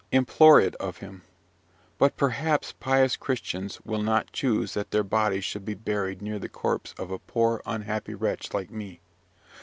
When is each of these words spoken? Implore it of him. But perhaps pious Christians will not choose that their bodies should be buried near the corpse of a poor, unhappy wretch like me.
Implore 0.11 0.59
it 0.59 0.73
of 0.77 0.97
him. 0.97 1.21
But 1.99 2.17
perhaps 2.17 2.71
pious 2.73 3.15
Christians 3.15 3.79
will 3.85 4.01
not 4.01 4.31
choose 4.31 4.73
that 4.73 4.89
their 4.89 5.03
bodies 5.03 5.43
should 5.45 5.63
be 5.63 5.75
buried 5.75 6.23
near 6.23 6.39
the 6.39 6.49
corpse 6.49 6.95
of 6.97 7.11
a 7.11 7.19
poor, 7.19 7.61
unhappy 7.67 8.15
wretch 8.15 8.51
like 8.51 8.71
me. 8.71 8.99